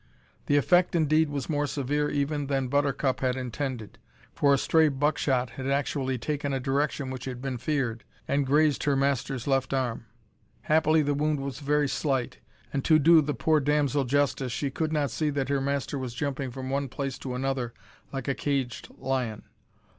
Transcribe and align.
The 0.47 0.57
effect 0.57 0.95
indeed, 0.95 1.29
was 1.29 1.47
more 1.47 1.67
severe 1.67 2.09
even 2.09 2.47
than 2.47 2.69
Buttercup 2.69 3.19
had 3.19 3.35
intended, 3.35 3.99
for 4.33 4.51
a 4.51 4.57
stray 4.57 4.89
buckshot 4.89 5.51
had 5.51 5.67
actually 5.67 6.17
taken 6.17 6.53
a 6.53 6.59
direction 6.59 7.11
which 7.11 7.25
had 7.25 7.39
been 7.39 7.59
feared, 7.59 8.03
and 8.27 8.43
grazed 8.47 8.85
her 8.85 8.95
master's 8.95 9.45
left 9.45 9.75
arm! 9.75 10.07
Happily 10.61 11.03
the 11.03 11.13
wound 11.13 11.39
was 11.39 11.59
very 11.59 11.87
slight, 11.87 12.39
and, 12.73 12.83
to 12.83 12.97
do 12.97 13.21
the 13.21 13.35
poor 13.35 13.59
damsel 13.59 14.03
justice, 14.05 14.51
she 14.51 14.71
could 14.71 14.91
not 14.91 15.11
see 15.11 15.29
that 15.29 15.49
her 15.49 15.61
master 15.61 15.99
was 15.99 16.15
jumping 16.15 16.49
from 16.49 16.71
one 16.71 16.89
place 16.89 17.19
to 17.19 17.35
another 17.35 17.71
like 18.11 18.27
a 18.27 18.33
caged 18.33 18.87
lion. 18.97 19.43